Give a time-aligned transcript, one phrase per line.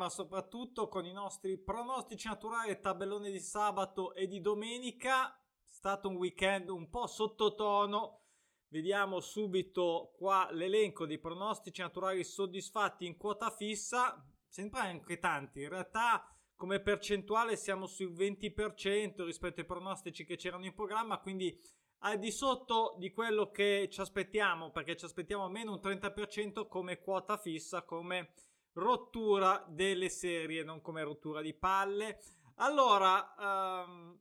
[0.00, 5.30] ma soprattutto con i nostri pronostici naturali tabellone di sabato e di domenica.
[5.30, 8.22] È stato un weekend un po' sottotono.
[8.68, 14.26] Vediamo subito qua l'elenco dei pronostici naturali soddisfatti in quota fissa.
[14.48, 15.60] Sembra anche tanti.
[15.60, 21.20] In realtà, come percentuale, siamo sul 20% rispetto ai pronostici che c'erano in programma.
[21.20, 21.60] Quindi
[22.04, 27.00] al di sotto di quello che ci aspettiamo, perché ci aspettiamo almeno un 30% come
[27.00, 28.32] quota fissa, come
[28.74, 32.20] rottura delle serie, non come rottura di palle.
[32.56, 34.18] Allora, um,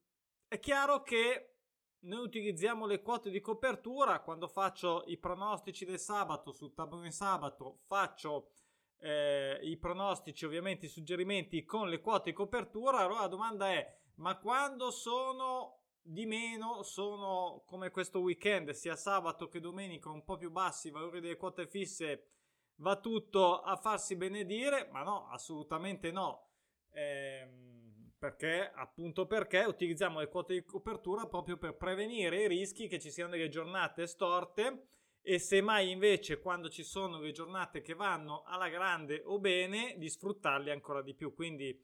[0.47, 1.55] è chiaro che
[2.01, 7.79] noi utilizziamo le quote di copertura quando faccio i pronostici del sabato sul tabellone sabato,
[7.85, 8.51] faccio
[8.99, 12.99] eh, i pronostici, ovviamente i suggerimenti con le quote di copertura.
[12.99, 19.47] Allora la domanda è: ma quando sono di meno sono come questo weekend, sia sabato
[19.47, 22.38] che domenica, un po' più bassi i valori delle quote fisse,
[22.79, 26.47] va tutto a farsi benedire, ma no, assolutamente no.
[26.91, 32.99] Ehm, perché appunto perché utilizziamo le quote di copertura proprio per prevenire i rischi che
[32.99, 34.87] ci siano delle giornate storte
[35.21, 40.09] e semmai invece quando ci sono le giornate che vanno alla grande o bene di
[40.09, 41.33] sfruttarli ancora di più.
[41.33, 41.81] Quindi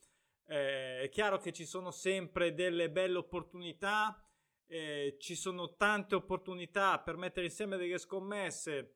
[0.47, 4.21] eh, è chiaro che ci sono sempre delle belle opportunità,
[4.67, 8.95] eh, ci sono tante opportunità per mettere insieme delle scommesse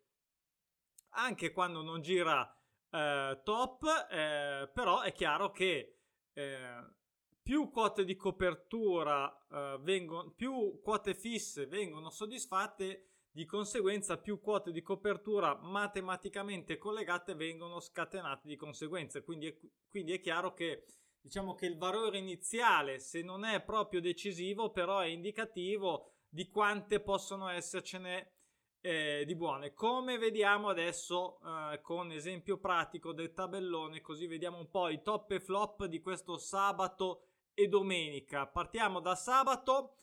[1.12, 2.52] anche quando non gira
[2.92, 6.00] eh, top, eh, però è chiaro che
[6.34, 6.94] eh,
[7.42, 14.72] più quote di copertura eh, vengono, più quote fisse vengono soddisfatte, di conseguenza più quote
[14.72, 19.22] di copertura matematicamente collegate vengono scatenate di conseguenza.
[19.22, 19.58] Quindi è,
[19.88, 20.86] quindi è chiaro che
[21.22, 27.00] diciamo che il valore iniziale, se non è proprio decisivo, però è indicativo di quante
[27.00, 28.39] possono essercene
[28.82, 29.74] eh, di buone.
[29.74, 35.32] Come vediamo adesso eh, con esempio pratico del tabellone, così vediamo un po' i top
[35.32, 37.24] e flop di questo sabato
[37.54, 38.48] e domenica.
[38.48, 39.96] Partiamo da sabato,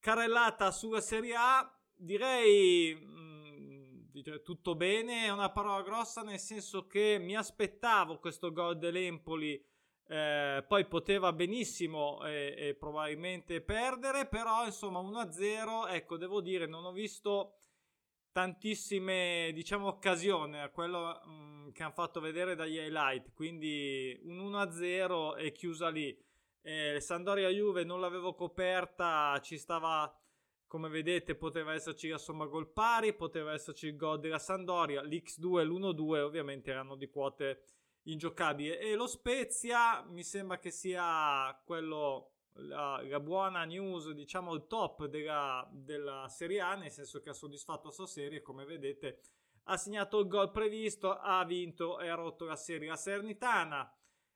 [0.00, 6.86] carrellata sulla Serie A, direi mh, mm, tutto bene, è una parola grossa nel senso
[6.86, 9.64] che mi aspettavo questo gol dell'Empoli
[10.10, 16.92] eh, poi poteva benissimo e, probabilmente perdere, però insomma 1-0, ecco, devo dire, non ho
[16.92, 17.56] visto
[18.32, 24.38] tantissime, diciamo, occasioni a quello mh, mm, che hanno fatto vedere dagli highlight, quindi un
[24.38, 26.16] 1-0 è chiusa lì.
[26.62, 30.12] Eh, Sandoria Juve non l'avevo coperta, ci stava
[30.68, 35.60] come vedete poteva esserci la somma gol pari, poteva esserci il gol della Sandoria, l'X2
[35.60, 37.62] e l'1-2 ovviamente erano di quote
[38.02, 38.78] ingiocabile.
[38.78, 45.06] E lo Spezia mi sembra che sia quello, la, la buona news, diciamo il top
[45.06, 49.20] della, della, Serie A, nel senso che ha soddisfatto la sua serie, come vedete
[49.70, 52.88] ha segnato il gol previsto, ha vinto e ha rotto la serie.
[52.88, 53.90] La Sernitana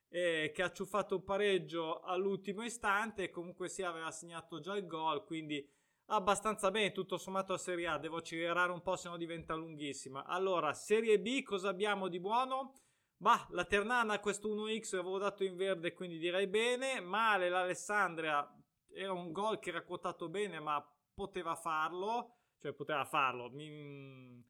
[0.09, 5.25] eh, che ha ciuffato un pareggio all'ultimo istante, comunque si aveva segnato già il gol,
[5.25, 5.67] quindi
[6.07, 7.99] abbastanza bene tutto sommato la Serie A.
[7.99, 10.27] Devo accelerare un po', se no diventa lunghissima.
[10.27, 12.75] Allora, Serie B, cosa abbiamo di buono?
[13.23, 16.99] Bah, la Ternana questo 1x l'avevo dato in verde, quindi direi bene.
[16.99, 18.53] Male l'Alessandria,
[18.93, 20.85] era un gol che era quotato bene, ma
[21.15, 22.39] poteva farlo.
[22.61, 23.49] Cioè, poteva farlo.
[23.49, 24.45] Mi,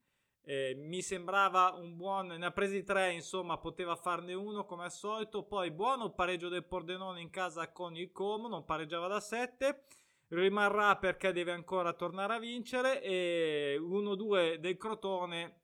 [0.44, 2.28] eh, mi sembrava un buon.
[2.28, 5.42] Ne ha presi tre, insomma, poteva farne uno come al solito.
[5.42, 9.84] Poi buono pareggio del Pordenone in casa con il Como, non pareggiava da 7
[10.28, 15.61] rimarrà perché deve ancora tornare a vincere e 1-2 del Crotone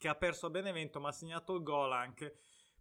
[0.00, 2.38] che ha perso a Benevento ma ha segnato il gol anche.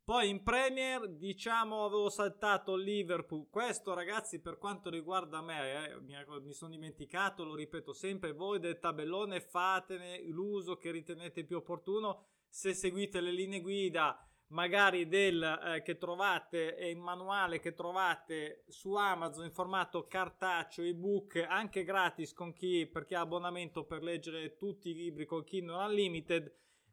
[0.10, 3.48] Poi in Premier, diciamo, avevo saltato Liverpool.
[3.48, 8.80] Questo, ragazzi, per quanto riguarda me, eh, mi, sono dimenticato, lo ripeto sempre, voi del
[8.80, 12.24] tabellone fatene l'uso che ritenete più opportuno.
[12.48, 18.64] Se seguite le linee guida, magari del eh, che trovate e il manuale che trovate
[18.68, 24.02] su Amazon in formato cartaceo, ebook, anche gratis con chi, per chi ha abbonamento per
[24.02, 26.52] leggere tutti i libri con Kindle Unlimited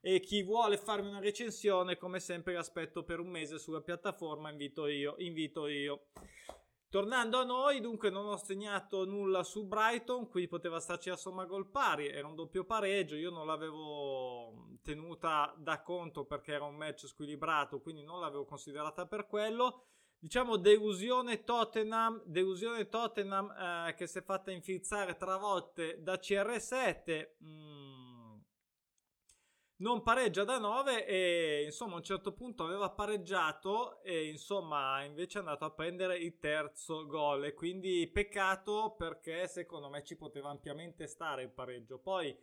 [0.09, 4.87] e chi vuole farmi una recensione come sempre aspetto per un mese sulla piattaforma invito
[4.87, 6.11] io invito io.
[6.89, 11.45] Tornando a noi dunque non ho segnato nulla su Brighton qui poteva starci la somma
[11.45, 16.77] gol pari era un doppio pareggio io non l'avevo tenuta da conto perché era un
[16.77, 19.87] match squilibrato quindi non l'avevo considerata per quello.
[20.21, 27.31] Diciamo delusione Tottenham delusione Tottenham eh, che si è fatta infilzare tre volte da CR7
[27.43, 28.06] mm,
[29.79, 35.39] non pareggia da 9 e insomma a un certo punto aveva pareggiato e insomma invece
[35.39, 37.45] è andato a prendere il terzo gol.
[37.45, 41.99] E quindi peccato perché secondo me ci poteva ampiamente stare il pareggio.
[41.99, 42.35] Poi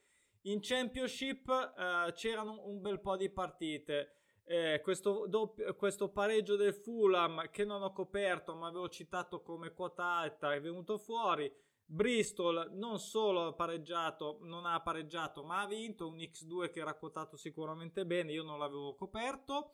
[0.41, 4.17] in championship eh, c'erano un bel po' di partite.
[4.45, 9.71] Eh, questo, doppio, questo pareggio del Fulham che non ho coperto ma avevo citato come
[9.71, 11.49] quota alta è venuto fuori
[11.93, 16.95] Bristol non solo ha pareggiato, non ha pareggiato, ma ha vinto un X2 che era
[16.95, 19.73] quotato sicuramente bene, io non l'avevo coperto.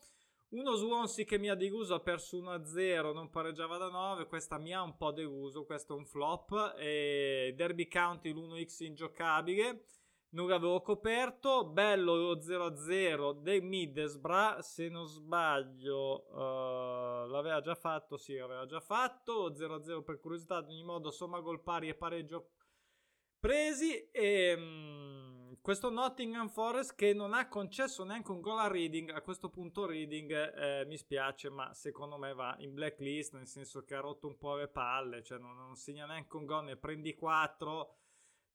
[0.49, 4.73] Uno Swansea che mi ha deluso, ha perso 1-0, non pareggiava da 9, questa mi
[4.73, 6.73] ha un po' deluso, questo è un flop.
[6.77, 9.85] E Derby County l'1x ingiocabile,
[10.31, 11.65] non l'avevo coperto.
[11.65, 18.79] Bello lo 0-0 del Middlesbrough, se non sbaglio uh, l'aveva già fatto, sì l'aveva già
[18.79, 19.51] fatto.
[19.51, 22.51] 0-0 per curiosità, ad ogni modo somma gol pari e pareggio
[23.39, 29.11] presi e um, questo Nottingham Forest che non ha concesso neanche un gol a Reading
[29.11, 33.85] a questo punto Reading eh, mi spiace ma secondo me va in blacklist nel senso
[33.85, 36.75] che ha rotto un po' le palle cioè non, non segna neanche un gol ne
[36.75, 37.98] prendi 4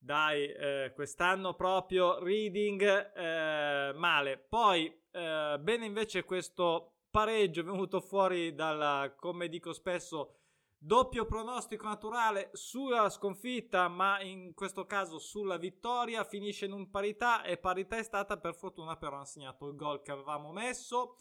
[0.05, 8.53] dai eh, quest'anno proprio Reading eh, male poi eh, bene invece questo pareggio venuto fuori
[8.53, 10.35] dal come dico spesso
[10.77, 16.23] Doppio pronostico naturale sulla sconfitta, ma in questo caso sulla vittoria.
[16.23, 20.03] Finisce in un parità e parità è stata per fortuna però ha segnato il gol
[20.03, 21.15] che avevamo messo.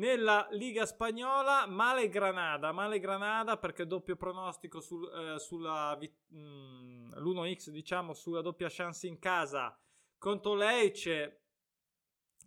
[0.00, 7.12] Nella Liga Spagnola, male Granada, male Granada perché doppio pronostico sul, eh, sulla mh, mm,
[7.16, 9.78] l'1x, diciamo, sulla doppia chance in casa
[10.16, 11.42] contro Lecce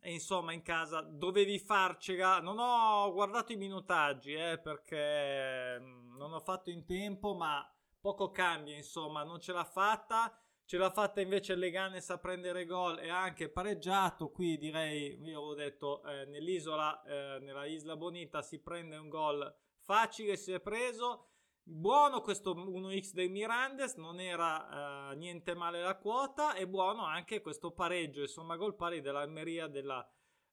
[0.02, 2.40] e insomma in casa dovevi farcela.
[2.40, 7.64] Non ho guardato i minutaggi eh, perché mm, non ho fatto in tempo, ma
[8.02, 10.36] poco cambia, insomma, non ce l'ha fatta.
[10.74, 14.32] Ce l'ha fatta invece Leganes a prendere gol e anche pareggiato.
[14.32, 19.56] Qui direi, io avevo detto, eh, nell'isola, eh, nella Isla Bonita si prende un gol
[19.82, 21.28] facile, si è preso.
[21.62, 27.42] Buono questo 1x del Mirandes, non era uh, niente male la quota e buono anche
[27.42, 30.04] questo pareggio, insomma gol pari dell'Almeria della,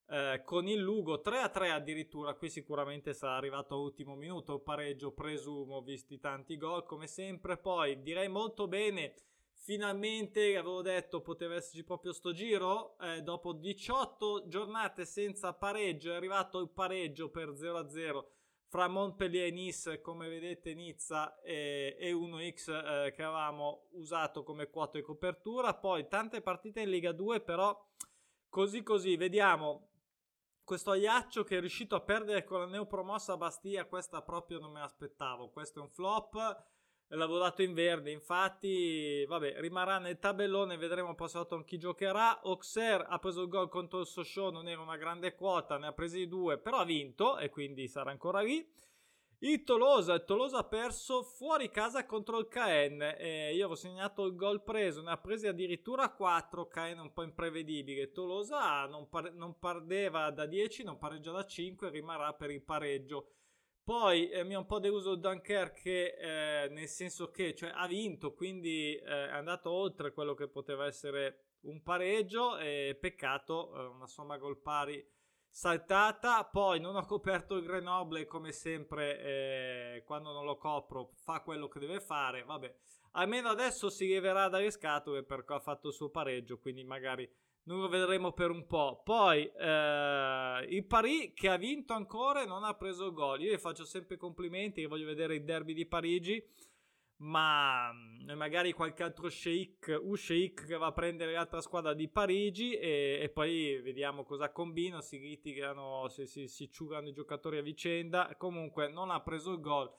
[0.04, 6.20] uh, con il Lugo 3-3 addirittura, qui sicuramente sarà arrivato all'ultimo minuto pareggio, presumo, visti
[6.20, 9.14] tanti gol come sempre, poi direi molto bene,
[9.70, 16.16] finalmente avevo detto poteva esserci proprio sto giro, eh, dopo 18 giornate senza pareggio è
[16.16, 18.24] arrivato il pareggio per 0-0
[18.66, 24.68] fra Montpellier e Nice, come vedete Nizza e, e 1x eh, che avevamo usato come
[24.70, 27.80] quota di copertura, poi tante partite in Lega 2 però
[28.48, 29.90] così così, vediamo.
[30.64, 34.80] Questo Aiaccio che è riuscito a perdere con la neopromossa Bastia, questa proprio non me
[34.80, 36.64] l'aspettavo, questo è un flop,
[37.16, 42.40] l'avevo dato in verde, infatti, vabbè, rimarrà nel tabellone, vedremo poi sotto chi giocherà.
[42.40, 45.92] Auxerre ha preso il gol contro il Sochaux, non era una grande quota, ne ha
[45.92, 48.66] presi due, però ha vinto e quindi sarà ancora lì.
[49.42, 53.00] Il Tolosa, il Tolosa ha perso fuori casa contro il KN.
[53.16, 56.68] Eh, io avevo segnato il gol preso, ne ha presi addirittura 4.
[56.68, 58.12] KN un po' imprevedibile.
[58.12, 63.28] Tolosa non, par- non perdeva da 10, non pareggia da 5, rimarrà per il pareggio.
[63.90, 68.34] Poi eh, mi ha un po' deluso Dunkerque eh, nel senso che cioè, ha vinto,
[68.34, 74.06] quindi eh, è andato oltre quello che poteva essere un pareggio e peccato, eh, una
[74.06, 75.04] somma gol pari
[75.48, 76.44] saltata.
[76.44, 81.66] Poi non ho coperto il Grenoble come sempre eh, quando non lo copro fa quello
[81.66, 82.44] che deve fare.
[82.44, 82.72] Vabbè,
[83.14, 87.28] almeno adesso si leverà dalle scatole perché ha fatto il suo pareggio, quindi magari
[87.64, 89.02] non lo vedremo per un po'.
[89.04, 93.42] Poi eh, il Paris che ha vinto ancora e non ha preso gol.
[93.42, 96.42] Io gli faccio sempre complimenti, voglio vedere il derby di Parigi,
[97.18, 102.08] ma mm, magari qualche altro sheik, un sheik che va a prendere l'altra squadra di
[102.08, 107.58] Parigi e, e poi vediamo cosa combina, si litigano, si, si, si ciugano i giocatori
[107.58, 108.34] a vicenda.
[108.36, 109.90] Comunque non ha preso il gol.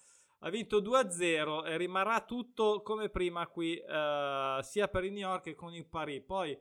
[0.43, 5.43] Ha vinto 2-0 e rimarrà tutto come prima qui, eh, sia per il New York
[5.43, 6.23] che con il Paris.
[6.25, 6.57] Poi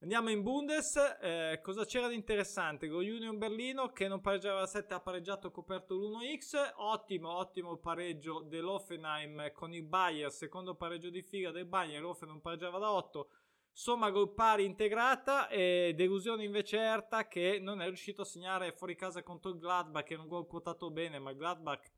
[0.00, 2.86] Andiamo in Bundes, eh, cosa c'era di interessante?
[2.86, 8.42] Lo Union Berlino che non pareggiava da 7 ha pareggiato coperto l'1x, ottimo ottimo pareggio
[8.42, 13.30] dell'Offenheim con il Bayern, secondo pareggio di fila del Bayern, l'Offen non pareggiava da 8,
[13.72, 18.96] somma gol pari integrata e delusione invece Erta che non è riuscito a segnare fuori
[18.96, 21.90] casa contro il Gladbach che non gol quotato bene, ma il Gladbach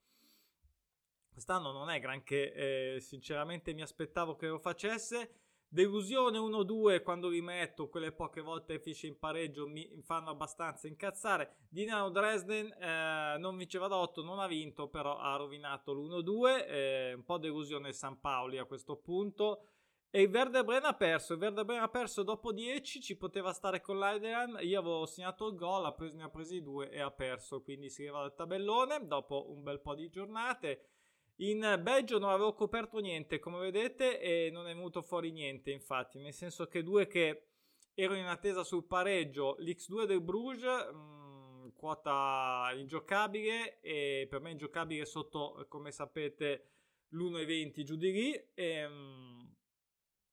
[1.33, 2.53] quest'anno non è granché,
[2.95, 5.48] eh, sinceramente mi aspettavo che lo facesse.
[5.71, 11.67] Delusione 1-2 quando li metto, quelle poche volte finisce in pareggio mi fanno abbastanza incazzare.
[11.69, 16.67] Dinamo Dresden eh, non vinceva da 8, non ha vinto, però ha rovinato l'1-2.
[16.67, 19.65] Eh, un po' delusione San Paoli a questo punto.
[20.09, 21.35] E il Verde Bren ha perso.
[21.35, 24.57] Il Verde Bren ha perso dopo 10, ci poteva stare con l'Aideran.
[24.63, 27.63] Io avevo segnato il gol, ha preso, ne ha presi due e ha perso.
[27.63, 30.98] Quindi si leva dal tabellone dopo un bel po' di giornate.
[31.41, 36.19] In Belgio non avevo coperto niente, come vedete, e non è venuto fuori niente, infatti,
[36.19, 37.51] nel senso che due che
[37.95, 44.51] erano in attesa sul pareggio, l'X2 del Bruges, mh, mm, quota ingiocabile e per me
[44.51, 46.71] ingiocabile sotto, come sapete,
[47.11, 48.35] l'1,20 giù di lì.
[48.35, 49.55] E, ehm,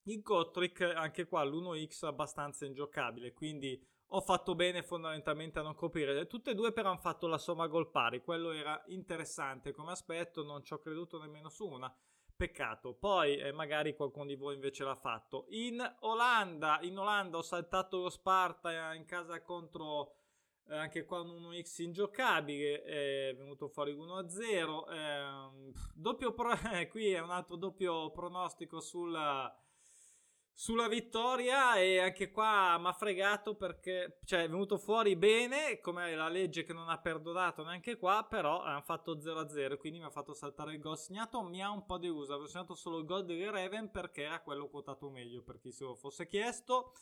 [0.07, 6.27] il Gotrick anche qua l'1x abbastanza ingiocabile, quindi ho fatto bene fondamentalmente a non coprire.
[6.27, 10.43] Tutte e due però hanno fatto la somma gol pari, quello era interessante come aspetto,
[10.43, 11.93] non ci ho creduto nemmeno su una.
[12.37, 15.45] Peccato, poi eh, magari qualcuno di voi invece l'ha fatto.
[15.49, 20.15] In Olanda, in Olanda ho saltato lo Sparta in casa contro
[20.67, 24.91] eh, anche qua un 1x ingiocabile, è venuto fuori 1-0.
[24.91, 26.57] Eh, doppio pro-
[26.89, 29.53] qui è un altro doppio pronostico sulla
[30.57, 36.15] sulla vittoria e anche qua mi ha fregato perché cioè, è venuto fuori bene come
[36.15, 40.09] la legge che non ha perdonato neanche qua però hanno fatto 0-0 quindi mi ha
[40.09, 40.97] fatto saltare il gol.
[40.97, 44.41] Segnato mi ha un po' deluso avevo segnato solo il gol delle Raven perché era
[44.41, 46.93] quello quotato meglio per chi se lo fosse chiesto.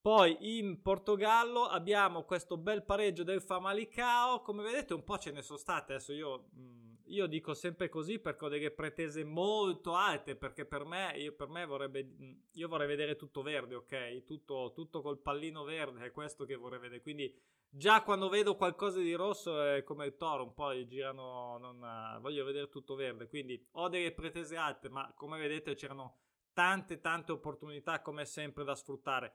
[0.00, 5.42] Poi in Portogallo abbiamo questo bel pareggio del Famalicao come vedete un po' ce ne
[5.42, 9.94] sono state adesso io mh, mm, io dico sempre così perché ho delle pretese molto
[9.94, 12.08] alte, perché per me, io, per me vorrebbe,
[12.50, 14.24] io vorrei vedere tutto verde, ok?
[14.24, 17.02] Tutto, tutto col pallino verde, è questo che vorrei vedere.
[17.02, 17.34] Quindi
[17.68, 22.44] già quando vedo qualcosa di rosso è come il toro, un po' girano, non, voglio
[22.44, 23.28] vedere tutto verde.
[23.28, 26.18] Quindi ho delle pretese alte, ma come vedete c'erano
[26.52, 29.34] tante tante opportunità come sempre da sfruttare.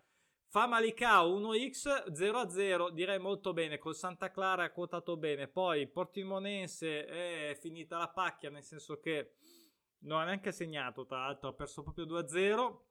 [0.54, 3.80] Famalicao 1x 0-0, direi molto bene.
[3.80, 5.48] Col Santa Clara ha quotato bene.
[5.48, 9.34] Poi Portimonense è finita la pacchia, nel senso che
[10.02, 11.08] non ha neanche segnato.
[11.08, 12.82] Tra l'altro, ha perso proprio 2-0.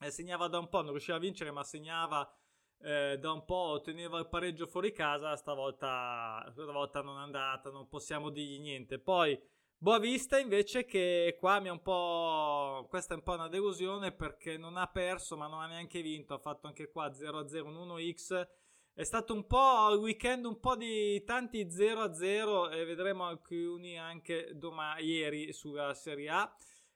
[0.00, 2.28] E segnava da un po', non riusciva a vincere, ma segnava
[2.80, 3.74] eh, da un po'.
[3.76, 5.36] Otteneva il pareggio fuori casa.
[5.36, 8.98] Stavolta, stavolta non è andata, non possiamo dirgli niente.
[8.98, 9.40] Poi
[9.80, 12.84] Boavista invece che qua mi è un po'...
[12.88, 16.34] questa è un po' una delusione perché non ha perso ma non ha neanche vinto,
[16.34, 18.48] ha fatto anche qua 0-0 un 1x.
[18.92, 24.50] È stato un po' il weekend un po' di tanti 0-0 e vedremo alcuni anche
[24.56, 26.52] domani, ieri sulla Serie A.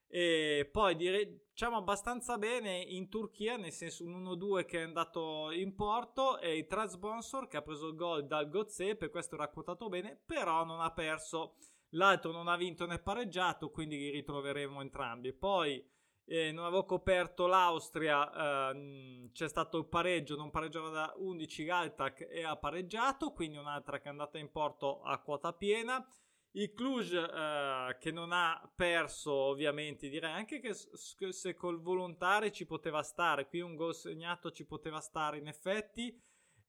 [0.08, 5.52] E poi dire, diciamo abbastanza bene in Turchia, nel senso un 1-2 che è andato
[5.52, 9.48] in porto e il Transbonsor che ha preso il gol dal Gozze, per questo era
[9.48, 11.54] quotato bene, però non ha perso
[11.92, 15.32] l'altro non ha vinto né pareggiato, quindi li ritroveremo entrambi.
[15.32, 15.84] Poi
[16.24, 22.28] eh, non avevo coperto l'Austria, eh, c'è stato il pareggio, non pareggiava da 11 Galtac
[22.30, 26.06] e ha pareggiato, quindi un'altra che è andata in porto a quota piena.
[26.54, 32.66] Il Cluj eh, che non ha perso, ovviamente, direi anche che se col volontari ci
[32.66, 36.14] poteva stare, qui un gol segnato ci poteva stare in effetti.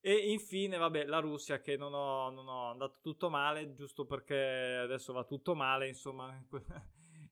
[0.06, 4.36] E infine, vabbè, la Russia che non ho, non ho andato tutto male, giusto perché
[4.84, 6.46] adesso va tutto male, insomma,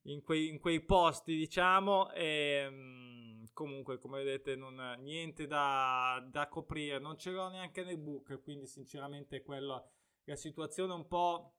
[0.03, 2.11] in quei, in quei posti, diciamo.
[2.13, 7.97] E mm, comunque, come vedete, non, niente da, da coprire, non ce l'ho neanche nel
[7.97, 9.85] book, quindi sinceramente quella
[10.31, 11.55] la situazione un po'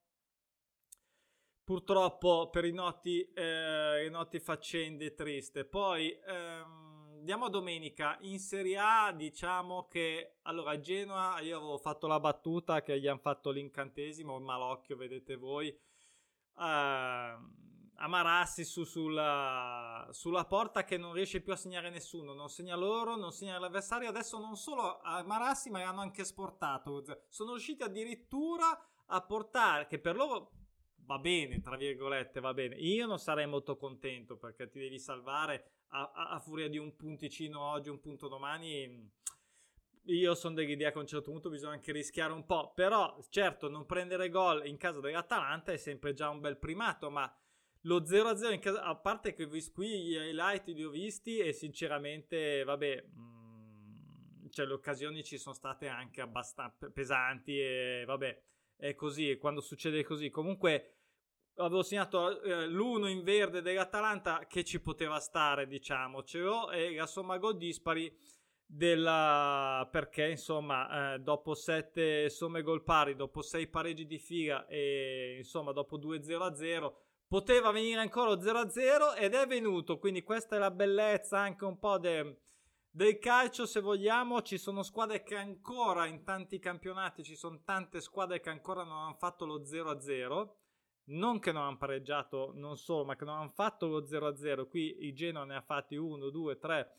[1.65, 5.65] purtroppo per i noti, eh, i noti faccende triste.
[5.65, 6.92] Poi ehm,
[7.23, 8.19] andiamo a domenica.
[8.23, 13.07] In Serie A diciamo che allora a Genoa io avevo fatto la battuta che gli
[13.07, 15.69] hanno fatto l'incantesimo, il malocchio, vedete voi.
[16.55, 17.61] Uh,
[17.95, 23.15] Amarassi su, sulla, sulla, porta che non riesce più a segnare nessuno, non segna loro,
[23.15, 24.09] non segna l'avversario.
[24.09, 27.05] Adesso non solo Amarassi, ma hanno anche sportato.
[27.29, 28.77] Sono riusciti addirittura
[29.07, 30.51] a portare, che per loro
[31.05, 32.75] va bene, tra virgolette, va bene.
[32.75, 37.61] Io non sarei molto contento perché ti devi salvare a, a, furia di un punticino
[37.61, 39.11] oggi, un punto domani.
[40.07, 42.73] Io sono dell'idea che a un certo punto bisogna anche rischiare un po'.
[42.75, 47.33] Però, certo, non prendere gol in casa dell'Atalanta è sempre già un bel primato, ma
[47.83, 52.65] lo 0-0 in casa, a parte che qui gli highlight li ho visti e sinceramente,
[52.65, 58.43] vabbè, mh, cioè le occasioni ci sono state anche abbastanza pesanti e vabbè,
[58.77, 60.31] è così, quando succede così.
[60.31, 61.02] Comunque
[61.57, 67.39] avevo segnato eh, l'uno in verde dell'Atalanta che ci poteva stare, diciamocelo, e la somma
[67.39, 68.15] gol dispari
[68.65, 75.35] della perché insomma eh, dopo sette somme gol pari, dopo sei pareggi di fila e
[75.37, 76.93] insomma dopo 2-0-0
[77.27, 81.99] poteva venire ancora 0-0 ed è venuto, quindi questa è la bellezza anche un po'
[81.99, 82.41] de,
[82.91, 88.01] del calcio se vogliamo, ci sono squadre che ancora in tanti campionati, ci sono tante
[88.01, 90.49] squadre che ancora non hanno fatto lo 0-0
[91.07, 94.69] non che non hanno pareggiato, non solo, ma che non hanno fatto lo 0-0.
[94.69, 96.97] Qui i Genoa ne ha fatti 1, 2, 3,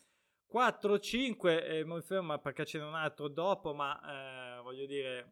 [0.47, 5.31] 4, 5 e mi fermo perché ce n'è un altro dopo, ma eh, voglio dire,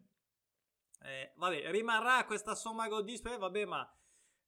[1.04, 3.96] eh, vabbè, rimarrà questa somma gol dispari, vabbè, ma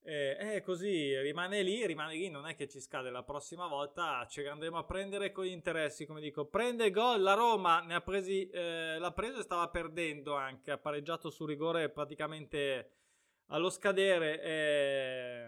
[0.06, 4.26] Eh, è così, rimane lì, rimane lì, non è che ci scade la prossima volta,
[4.28, 8.02] ce andremo a prendere con gli interessi, come dico, prende gol, la Roma ne ha
[8.02, 13.03] presi, eh, l'ha preso e stava perdendo anche, ha pareggiato su rigore praticamente
[13.48, 15.48] allo scadere, eh,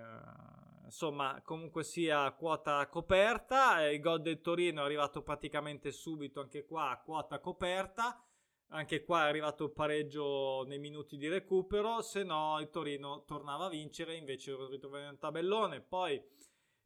[0.85, 6.91] insomma comunque sia quota coperta, il gol del Torino è arrivato praticamente subito anche qua
[6.91, 8.21] a quota coperta,
[8.69, 13.65] anche qua è arrivato il pareggio nei minuti di recupero, se no il Torino tornava
[13.65, 15.81] a vincere, invece lo ritrovava in tabellone.
[15.81, 16.21] Poi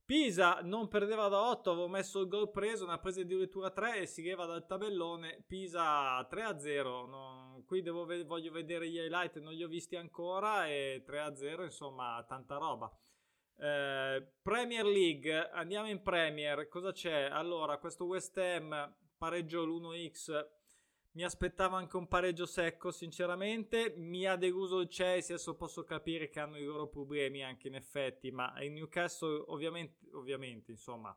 [0.09, 3.99] Pisa non perdeva da 8, avevo messo il gol preso, ne ha preso addirittura 3
[3.99, 5.43] e si leva dal tabellone.
[5.45, 11.03] Pisa 3-0, no, qui devo, voglio vedere gli highlight, non li ho visti ancora e
[11.05, 12.91] 3-0, insomma, tanta roba.
[13.57, 17.29] Eh, Premier League, andiamo in Premier, cosa c'è?
[17.31, 20.47] Allora, questo West Ham pareggio l'1x
[21.11, 23.93] mi aspettavo anche un pareggio secco, sinceramente.
[23.97, 25.35] Mi ha deluso il Chelsea.
[25.35, 28.31] Adesso posso capire che hanno i loro problemi anche in effetti.
[28.31, 31.15] Ma il Newcastle, ovviamente, ovviamente insomma,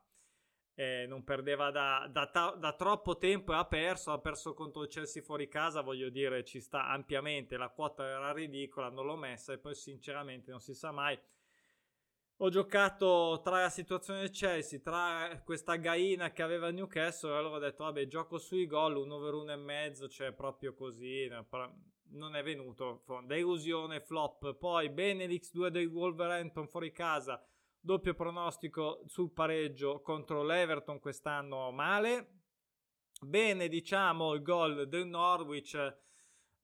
[0.75, 4.11] eh, non perdeva da, da, da, troppo tempo e ha perso.
[4.11, 5.81] Ha perso contro il Chelsea fuori casa.
[5.81, 7.57] Voglio dire, ci sta ampiamente.
[7.57, 9.53] La quota era ridicola, non l'ho messa.
[9.53, 11.19] E poi, sinceramente, non si sa mai
[12.37, 17.55] ho giocato tra la situazione del Chelsea, tra questa gaina che aveva Newcastle, e allora
[17.55, 21.29] ho detto, vabbè, gioco sui gol, 1 over 1 e mezzo, cioè proprio così,
[22.09, 24.55] non è venuto, delusione, flop.
[24.55, 27.41] Poi Benelix 2 del Wolverhampton fuori casa,
[27.83, 32.39] doppio pronostico sul pareggio contro l'Everton quest'anno male.
[33.21, 36.01] Bene, diciamo, il gol del Norwich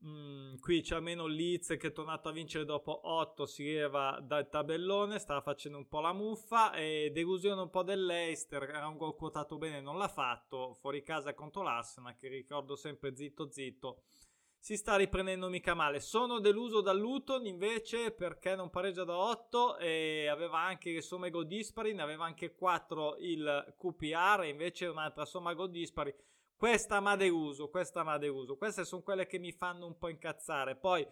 [0.06, 4.48] Mm, qui c'è almeno Leeds che è tornato a vincere dopo 8, si leva dal
[4.50, 9.18] tabellone, stava facendo un po' la muffa e delusione un po' dell'Eister, era un gol
[9.18, 14.04] quotato bene, non l'ha fatto, fuori casa contro l'Arsenal che ricordo sempre zitto zitto,
[14.60, 16.00] si sta riprendendo mica male.
[16.00, 21.30] Sono deluso da Luton invece perché non pareggia da 8 e aveva anche le somme
[21.30, 26.14] gol dispari, ne aveva anche 4 il QPR, invece un'altra somma gol dispari
[26.60, 28.58] questa m'ha deluso, questa m'ha deluso.
[28.58, 30.76] Queste sono quelle che mi fanno un po' incazzare.
[30.76, 31.08] Poi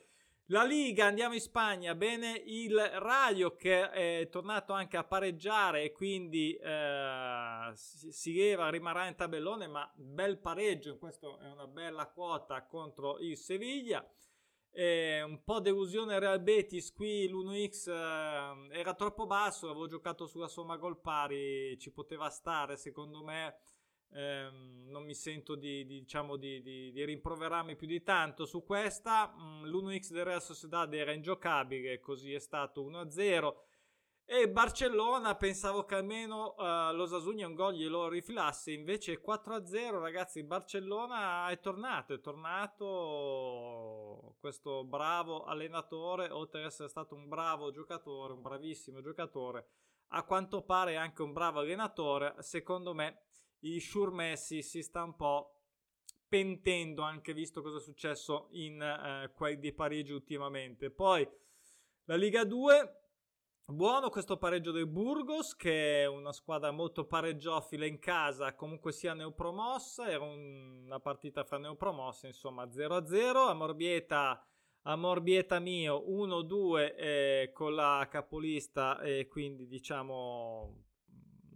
[0.48, 1.96] la Liga, andiamo in Spagna.
[1.96, 8.70] Bene, il Rayo che è tornato anche a pareggiare e quindi eh, si, si leva,
[8.70, 10.98] rimarrà in tabellone, ma bel pareggio.
[10.98, 14.08] Questa è una bella quota contro il Seviglia.
[14.80, 20.78] Un po' delusione Real Betis qui l'1x eh, era troppo basso avevo giocato sulla somma
[20.78, 23.56] gol pari ci poteva stare secondo me
[24.12, 29.34] ehm, non mi sento di, di, diciamo, di, di, rimproverarmi più di tanto su questa.
[29.38, 33.54] Mm, l'1x del Real Sociedad era ingiocabile, così è stato 1-0.
[34.30, 40.44] E Barcellona pensavo che almeno uh, lo Sasugna un gol glielo rifilasse, invece 4-0 ragazzi,
[40.44, 42.76] Barcellona è tornato, è tornato
[44.42, 49.70] questo bravo allenatore, oltre ad essere stato un bravo giocatore, un bravissimo giocatore,
[50.10, 53.27] a quanto pare anche un bravo allenatore, secondo me
[53.60, 55.62] i Sure Messi si sta un po'
[56.28, 60.90] pentendo anche visto cosa è successo in eh, quel di Parigi ultimamente.
[60.90, 61.28] Poi
[62.06, 63.02] la Liga 2
[63.70, 69.14] Buono questo pareggio del Burgos, che è una squadra molto pareggiofila in casa, comunque sia
[69.14, 74.48] neopromossa, era un, una partita fra neopromosse, insomma 0-0, a Morbieta,
[74.84, 80.86] a mio 1-2 eh, con la capolista e quindi diciamo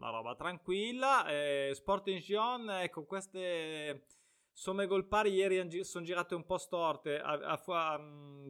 [0.01, 1.27] una roba tranquilla.
[1.27, 4.05] Eh, Sporting Gion, ecco, queste
[4.51, 7.19] somme gol pari ieri sono girate un po' storte.
[7.19, 8.01] Ha, ha, ha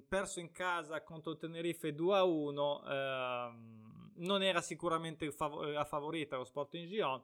[0.08, 2.84] perso in casa contro Tenerife 2 a 1.
[2.88, 3.52] Eh,
[4.16, 7.22] non era sicuramente fav- la favorita lo Sporting Gion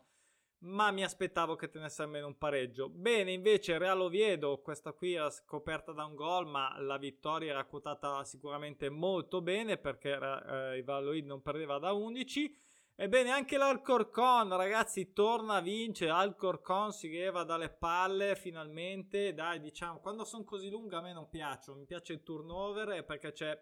[0.59, 2.89] ma mi aspettavo che tenesse almeno un pareggio.
[2.89, 7.65] Bene, invece Real Oviedo, questa qui era scoperta da un gol, ma la vittoria era
[7.65, 12.65] quotata sicuramente molto bene perché eh, il Valladolid non perdeva da 11.
[12.99, 16.09] Ebbene, anche l'Alcorcon, ragazzi, torna a vincere.
[16.09, 19.35] Alcorcon si leva dalle palle finalmente.
[19.35, 21.77] Dai, diciamo, quando sono così lunghe a me non piacciono.
[21.77, 23.55] Mi piace il turnover perché c'è.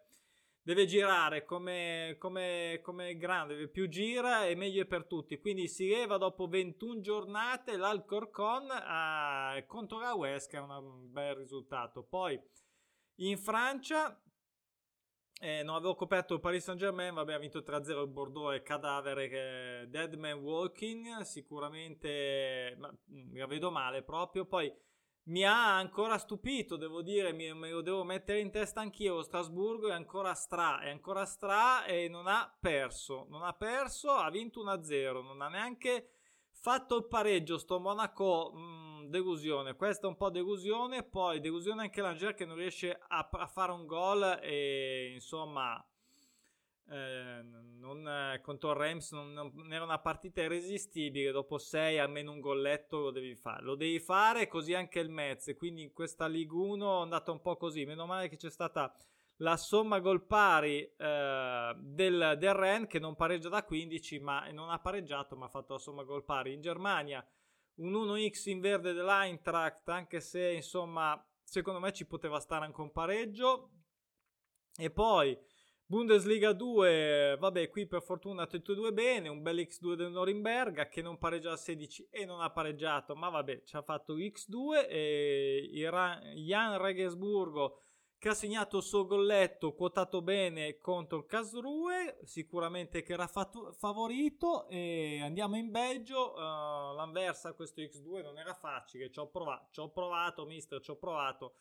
[0.62, 5.38] Deve girare come, come, come grande, più gira e meglio è per tutti.
[5.38, 11.36] Quindi si leva dopo 21 giornate l'Alcorcon a, contro la West, che è un bel
[11.36, 12.04] risultato.
[12.04, 12.41] Poi
[13.15, 14.17] in Francia
[15.39, 18.63] eh, non avevo coperto il Paris Saint Germain, vabbè ha vinto 3-0 il Bordeaux e
[18.63, 24.74] cadavere che Dead Man Walking, sicuramente ma, mm, la vedo male proprio, poi
[25.28, 29.89] mi ha ancora stupito, devo dire, mi, me lo devo mettere in testa anch'io, Strasburgo
[29.89, 34.63] è ancora stra, è ancora stra e non ha perso, non ha perso, ha vinto
[34.63, 36.10] 1-0, non ha neanche
[36.52, 41.81] fatto il pareggio sto Monaco mh, mm, delusione questa è un po' delusione poi delusione
[41.81, 45.83] anche l'Angers che non riesce a, a, fare un gol e insomma
[46.87, 47.41] eh,
[47.79, 51.31] non, contro il Rams non, non, era una partita irresistibile.
[51.31, 53.63] Dopo 6 almeno un golletto lo devi fare.
[53.63, 55.55] Lo devi fare così anche il Mets.
[55.57, 57.85] Quindi in questa Ligue 1 è andata un po' così.
[57.85, 58.93] Meno male che c'è stata
[59.39, 64.69] la somma gol pari eh, del, del Ren che non pareggia da 15 ma non
[64.69, 67.25] ha pareggiato ma ha fatto la somma gol pari in Germania
[67.75, 72.91] un 1x in verde dell'Eintracht anche se insomma secondo me ci poteva stare anche un
[72.91, 73.71] pareggio.
[74.77, 75.38] E poi
[75.88, 80.88] Bundesliga 2, vabbè, qui per fortuna tutti e due bene, un bel X2 del Norimberga
[80.88, 84.88] che non pareggia a 16 e non ha pareggiato, ma vabbè, ci ha fatto X2
[84.89, 85.69] e
[86.38, 87.85] Jan Regensburgo
[88.25, 93.71] che ha segnato il suo golletto quotato bene contro il Casrue, sicuramente che era fatto,
[93.73, 99.67] favorito e andiamo in Belgio, uh, l'Anversa questo X2 non era facile, ci ho provato,
[99.69, 101.53] ci ho provato mister, ci ho provato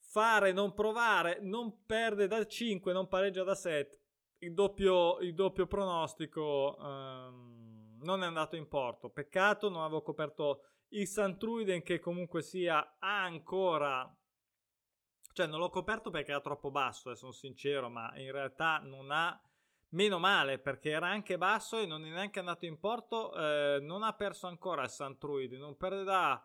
[0.00, 4.00] fare, non provare, non perde da 5, non pareggia da 7.
[4.38, 9.08] Il doppio, il doppio pronostico um, non è andato in porto.
[9.08, 14.12] Peccato, non avevo coperto il Santruiden che comunque sia ancora...
[15.36, 19.10] Cioè non l'ho coperto perché era troppo basso, eh, sono sincero, ma in realtà non
[19.10, 19.38] ha...
[19.90, 24.02] Meno male perché era anche basso e non è neanche andato in porto, eh, non
[24.02, 26.44] ha perso ancora il Santruiden, non perderà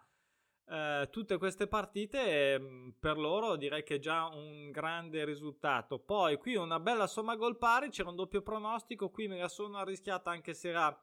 [0.68, 5.98] eh, tutte queste partite mm, per loro direi che è già un grande risultato.
[5.98, 9.78] Poi qui una bella somma gol pari, c'era un doppio pronostico, qui me la sono
[9.78, 10.96] arrischiata anche se era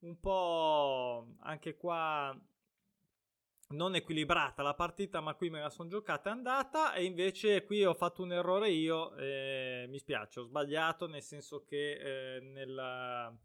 [0.00, 2.34] un po' anche qua
[3.68, 7.84] non equilibrata la partita, ma qui me la sono giocata e andata e invece qui
[7.84, 13.36] ho fatto un errore io, eh, mi spiace, ho sbagliato nel senso che eh, nella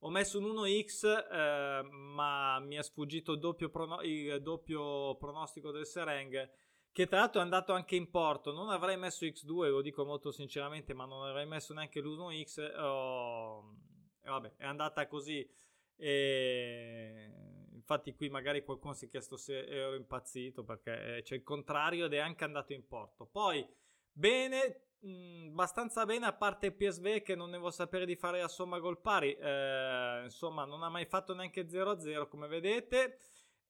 [0.00, 5.72] ho messo un 1x, eh, ma mi è sfuggito il doppio, prono- il doppio pronostico
[5.72, 6.48] del Sereng,
[6.92, 8.52] che tra l'altro è andato anche in porto.
[8.52, 12.78] Non avrei messo x2, lo dico molto sinceramente, ma non avrei messo neanche l'1x.
[12.78, 13.74] Oh,
[14.22, 15.48] e vabbè, è andata così.
[15.96, 17.55] E
[17.86, 22.14] infatti qui magari qualcuno si è chiesto se ero impazzito perché c'è il contrario ed
[22.14, 23.26] è anche andato in porto.
[23.26, 23.64] Poi
[24.10, 28.48] bene, mh, abbastanza bene, a parte PSV che non ne vuol sapere di fare a
[28.48, 33.18] somma gol pari, eh, insomma non ha mai fatto neanche 0-0 come vedete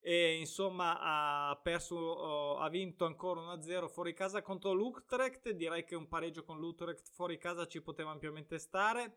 [0.01, 5.95] e insomma ha perso, oh, ha vinto ancora 1-0 fuori casa contro l'Utrecht, direi che
[5.95, 9.17] un pareggio con l'Utrecht fuori casa ci poteva ampiamente stare.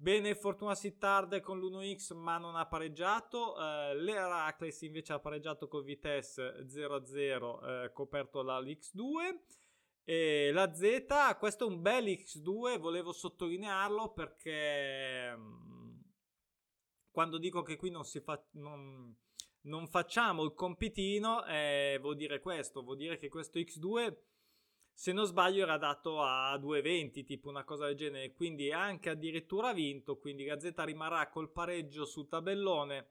[0.00, 5.82] Bene Fortuna Sittard con l'1x ma non ha pareggiato, uh, l'Heracles invece ha pareggiato con
[5.82, 9.40] Vitesse 0-0 uh, coperto dall'X2
[10.04, 16.00] e la Z, questo è un bel X2, volevo sottolinearlo perché mm,
[17.10, 19.12] quando dico che qui non, fa, non,
[19.62, 24.16] non facciamo il compitino, eh, vuol dire questo, vuol dire che questo X2
[24.98, 29.72] se non sbaglio era dato a 2,20 tipo una cosa del genere quindi anche addirittura
[29.72, 33.06] vinto quindi Gazzetta rimarrà col pareggio sul tabellone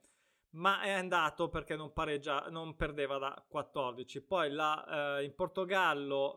[0.50, 4.22] ma è andato perché non, pareggia, non perdeva da 14.
[4.22, 6.36] Poi la, eh, in Portogallo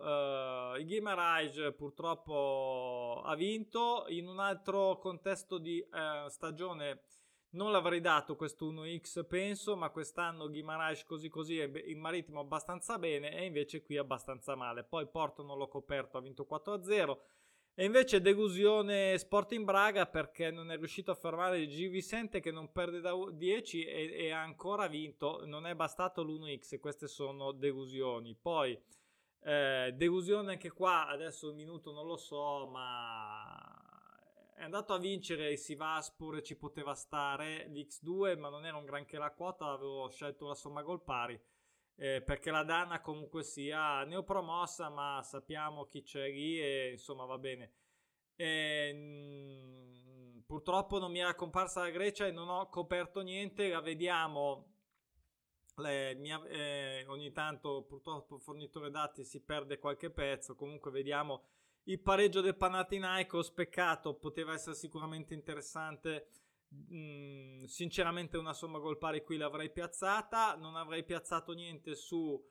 [0.76, 7.04] eh, il Guimarães purtroppo ha vinto, in un altro contesto di eh, stagione
[7.52, 12.98] non l'avrei dato questo 1x penso, ma quest'anno Guimarães così così è in marittimo abbastanza
[12.98, 14.84] bene e invece qui abbastanza male.
[14.84, 17.18] Poi Porto non l'ho coperto, ha vinto 4-0.
[17.74, 21.90] E invece delusione Sporting Braga perché non è riuscito a fermare G.
[21.90, 25.46] Vicente che non perde da 10 e, e ha ancora vinto.
[25.46, 28.36] Non è bastato l'1x, queste sono delusioni.
[28.36, 28.80] Poi
[29.44, 33.71] eh, delusione anche qua, adesso un minuto non lo so, ma
[34.62, 39.18] è andato a vincere il Sivaspur, ci poteva stare l'X2, ma non era un granché
[39.18, 41.42] la quota, avevo scelto la somma gol pari
[41.96, 47.40] eh, perché la Dana comunque sia neopromossa, ma sappiamo chi c'è lì e insomma va
[47.40, 47.74] bene.
[48.36, 53.70] E, mh, mm, purtroppo non mi era comparsa la Grecia e non ho coperto niente,
[53.70, 54.68] la vediamo.
[55.78, 61.46] Le, mia, eh, ogni tanto purtroppo il fornitore dati si perde qualche pezzo, comunque vediamo
[61.86, 66.28] il pareggio del Panathinaikos, peccato, poteva essere sicuramente interessante.
[66.94, 70.56] Mm, sinceramente una somma gol pari qui l'avrei piazzata.
[70.56, 72.42] Non avrei piazzato niente su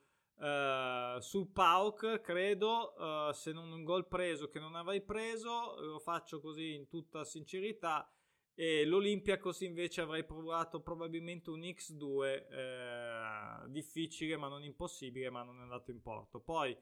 [0.41, 2.95] uh, su Pauk credo.
[2.97, 7.25] Uh, se non un gol preso che non avrei preso lo faccio così in tutta
[7.25, 8.11] sincerità.
[8.55, 15.61] E l'Olympiacos invece avrei provato probabilmente un X2 eh, difficile ma non impossibile ma non
[15.61, 16.41] è andato in porto.
[16.41, 16.77] Poi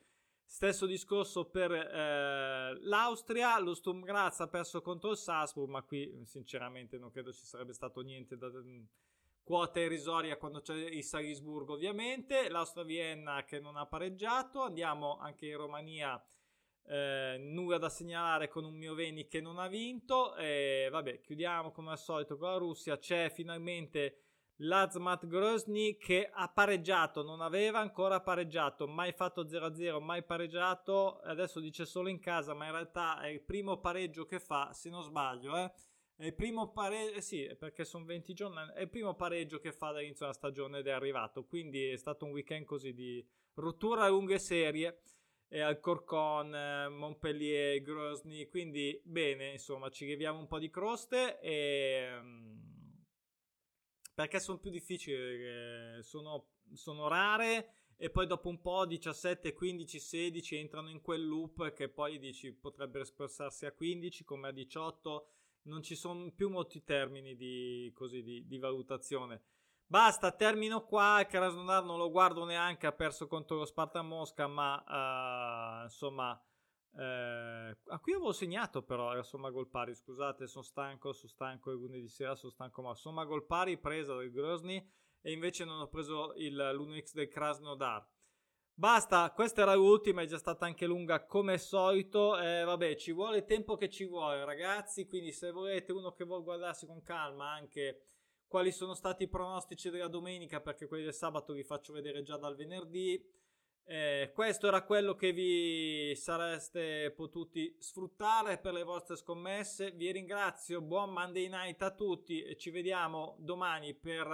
[0.50, 6.22] Stesso discorso per eh, l'Austria, lo Sturm Graz ha perso contro il Salzburg, ma qui
[6.24, 8.82] sinceramente non credo ci sarebbe stato niente da mm,
[9.42, 15.46] quota irrisoria quando c'è il Salisburgo ovviamente, l'Austria Vienna che non ha pareggiato, andiamo anche
[15.48, 16.18] in Romania
[16.87, 20.34] eh, nulla da segnalare con un Mioveni che non ha vinto.
[20.37, 22.98] E vabbè, chiudiamo come al solito con la Russia.
[22.98, 24.28] C'è finalmente
[24.59, 31.21] l'Azmat Grozny che ha pareggiato, non aveva ancora pareggiato, mai fatto 0-0, mai pareggiato.
[31.21, 34.90] Adesso dice solo in casa, ma in realtà è il primo pareggio che fa, se
[34.90, 35.73] non sbaglio, eh.
[36.16, 39.71] È il primo pareggio, eh sì, perché sono 20 giorni, è il primo pareggio che
[39.71, 44.05] fa dall'inizio della stagione ed è arrivato, quindi è stato un weekend così di rottura
[44.05, 45.01] a lunghe serie
[45.47, 52.67] e Alcorcon, eh, Montpellier, Grozny, quindi bene, insomma, ci leviamo un po' di croste e...
[54.18, 60.00] Perché sono più difficili, eh, sono, sono rare e poi dopo un po' 17, 15,
[60.00, 65.28] 16 entrano in quel loop che poi dici potrebbero spostarsi a 15 come a 18,
[65.66, 69.40] non ci sono più molti termini di, così, di, di valutazione.
[69.87, 71.24] Basta, termino qua.
[71.24, 76.42] Krasnodar non lo guardo neanche, ha perso contro lo Sparta Mosca, ma uh, insomma...
[76.96, 81.70] Eh, a qui avevo segnato però era somma gol pari scusate sono stanco sono stanco
[81.70, 84.85] il lunedì sera sono stanco ma somma gol pari presa del Grozny
[85.20, 88.09] e invece non ho preso il, l'1x del Krasnodar
[88.79, 92.38] Basta, questa era l'ultima, è già stata anche lunga come al solito.
[92.38, 95.05] Eh, vabbè, ci vuole il tempo che ci vuole, ragazzi.
[95.09, 98.05] Quindi, se volete uno che vuole guardarsi con calma anche
[98.46, 102.37] quali sono stati i pronostici della domenica, perché quelli del sabato vi faccio vedere già
[102.37, 103.20] dal venerdì.
[103.90, 109.92] Eh, questo era quello che vi sareste potuti sfruttare per le vostre scommesse.
[109.92, 114.29] Vi ringrazio, buon Monday night a tutti e ci vediamo domani per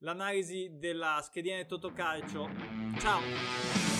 [0.00, 2.50] l'analisi della schedina di Totocalcio.
[2.98, 3.95] Ciao!